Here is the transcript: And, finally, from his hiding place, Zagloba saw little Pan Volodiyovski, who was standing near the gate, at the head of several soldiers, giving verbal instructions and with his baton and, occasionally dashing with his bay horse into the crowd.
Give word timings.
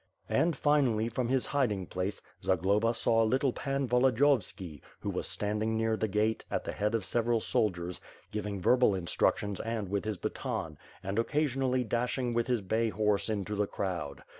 And, 0.29 0.55
finally, 0.57 1.09
from 1.09 1.27
his 1.27 1.45
hiding 1.45 1.85
place, 1.85 2.23
Zagloba 2.43 2.95
saw 2.95 3.21
little 3.21 3.53
Pan 3.53 3.87
Volodiyovski, 3.87 4.81
who 4.99 5.11
was 5.11 5.27
standing 5.27 5.77
near 5.77 5.95
the 5.95 6.07
gate, 6.07 6.43
at 6.49 6.63
the 6.63 6.71
head 6.71 6.95
of 6.95 7.05
several 7.05 7.39
soldiers, 7.39 8.01
giving 8.31 8.59
verbal 8.59 8.95
instructions 8.95 9.59
and 9.59 9.89
with 9.89 10.05
his 10.05 10.17
baton 10.17 10.79
and, 11.03 11.19
occasionally 11.19 11.83
dashing 11.83 12.33
with 12.33 12.47
his 12.47 12.61
bay 12.61 12.89
horse 12.89 13.29
into 13.29 13.53
the 13.53 13.67
crowd. 13.67 14.23